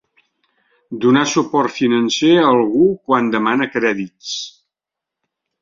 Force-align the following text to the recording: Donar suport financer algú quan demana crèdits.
Donar 1.03 1.25
suport 1.33 1.75
financer 1.75 2.33
algú 2.47 2.89
quan 3.11 3.29
demana 3.39 3.69
crèdits. 3.77 4.33